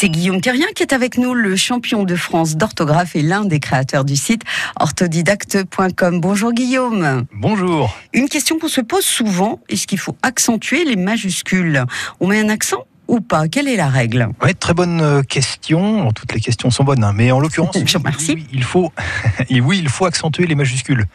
[0.00, 3.58] C'est Guillaume Terrien qui est avec nous, le champion de France d'orthographe et l'un des
[3.58, 4.42] créateurs du site
[4.78, 6.20] orthodidacte.com.
[6.20, 7.24] Bonjour Guillaume.
[7.32, 7.98] Bonjour.
[8.12, 11.84] Une question qu'on se pose souvent, est-ce qu'il faut accentuer les majuscules?
[12.20, 13.48] On met un accent ou pas?
[13.48, 14.28] Quelle est la règle?
[14.40, 16.12] Ouais, très bonne euh, question.
[16.12, 17.12] Toutes les questions sont bonnes, hein.
[17.12, 17.74] mais en l'occurrence,
[18.28, 18.92] oui, il faut,
[19.50, 21.06] oui, il faut accentuer les majuscules.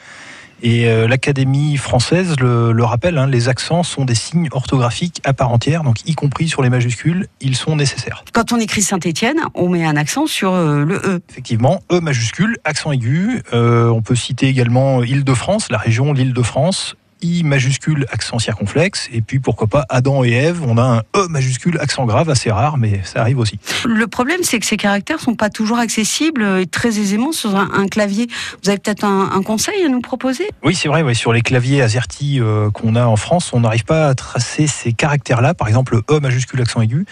[0.66, 5.52] Et euh, l'Académie française le, rappelle, hein, les accents sont des signes orthographiques à part
[5.52, 8.24] entière, donc y compris sur les majuscules, ils sont nécessaires.
[8.32, 11.22] Quand on écrit Saint-Étienne, on met un accent sur euh, le E.
[11.30, 13.44] Effectivement, E majuscule, accent aigu.
[13.52, 19.68] on peut citer également Île-de-France, la région l'Île-de-France, I majuscule accent circonflexe, et puis pourquoi
[19.68, 23.22] pas Adam et Ève, on a un E majuscule accent grave, assez rare, mais ça
[23.22, 23.60] arrive aussi.
[23.86, 27.88] Le problème, c'est que ces caractères sont pas toujours accessibles et très aisément sur un,
[27.88, 28.28] clavier.
[28.64, 30.48] Vous avez peut-être un, conseil à nous proposer?
[30.64, 34.08] Oui, c'est vrai, sur les claviers AZERTY euh, qu'on a en France, on n'arrive pas
[34.08, 37.06] à tracer ces caractères-là, par exemple E majuscule accent aigu.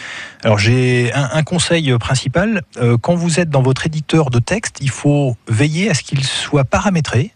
[0.43, 4.89] Alors j'ai un, conseil principal, euh, quand vous êtes dans votre éditeur de texte, il
[4.89, 7.33] faut veiller à ce qu'il soit paramétré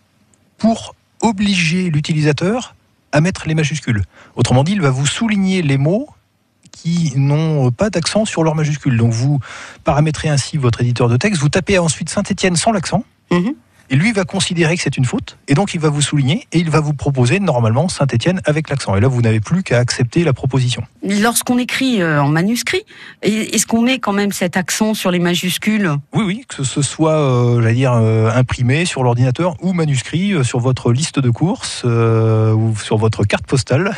[0.57, 2.75] pour obliger l'utilisateur
[3.11, 4.03] à mettre les majuscules.
[4.35, 6.09] Autrement dit, il va vous souligner les mots
[6.72, 8.97] qui n'ont pas d'accent sur leurs majuscules.
[8.97, 9.39] Donc vous
[9.83, 13.53] paramétrez ainsi votre éditeur de texte, vous tapez ensuite Saint-Étienne sans l'accent, mhm.
[13.89, 16.59] Et lui va considérer que c'est une faute, et donc il va vous souligner, et
[16.59, 18.95] il va vous proposer normalement Saint-Étienne avec l'accent.
[18.95, 20.83] Et là, vous n'avez plus qu'à accepter la proposition.
[21.03, 22.83] Lorsqu'on écrit euh, en manuscrit,
[23.22, 25.91] est-ce qu'on met quand même cet accent sur les majuscules?
[26.13, 30.59] Oui, oui, que ce soit, euh, j'allais dire, euh, imprimé sur l'ordinateur ou manuscrit sur
[30.59, 33.91] votre liste de courses ou sur votre carte postale,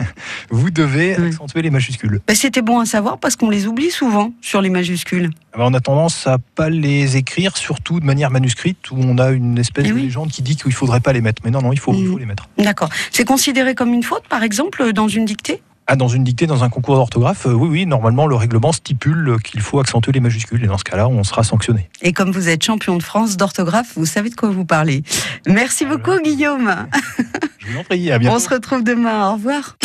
[0.50, 2.20] vous devez accentuer les majuscules.
[2.26, 5.30] Bah, c'était bon à savoir parce qu'on les oublie souvent sur les majuscules.
[5.52, 9.18] Ah bah, on a tendance à pas les écrire, surtout de manière manuscrite, où on
[9.18, 11.42] a une espèce eh de légende qui dit qu'il ne faudrait pas les mettre.
[11.44, 12.20] Mais non, non, il faut, il faut mm.
[12.20, 12.48] les mettre.
[12.58, 12.88] D'accord.
[13.10, 15.62] C'est considéré comme une faute, par exemple, dans une dictée?
[15.86, 19.36] Ah, dans une dictée, dans un concours d'orthographe, euh, oui, oui, normalement, le règlement stipule
[19.44, 20.64] qu'il faut accentuer les majuscules.
[20.64, 21.90] Et dans ce cas-là, on sera sanctionné.
[22.00, 25.02] Et comme vous êtes champion de France d'orthographe, vous savez de quoi vous parlez.
[25.46, 26.86] Merci beaucoup, Guillaume.
[27.58, 28.36] Je vous en prie, à bientôt.
[28.36, 29.28] On se retrouve demain.
[29.28, 29.76] Au revoir.